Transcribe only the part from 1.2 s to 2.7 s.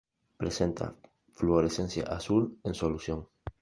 fluorescencia azul